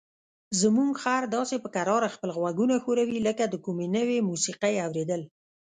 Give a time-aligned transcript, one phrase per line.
[0.61, 5.21] زموږ خر داسې په کراره خپل غوږونه ښوروي لکه د کومې نوې موسیقۍ اوریدل.